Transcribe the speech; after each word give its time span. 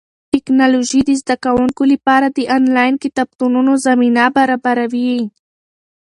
ټیکنالوژي 0.33 1.01
د 1.05 1.09
زده 1.21 1.35
کوونکو 1.45 1.81
لپاره 1.93 2.27
د 2.29 2.39
انلاین 2.57 2.93
کتابتونونو 3.03 3.71
زمینه 3.85 4.23
برابره 4.37 4.85
کړه. 4.93 5.17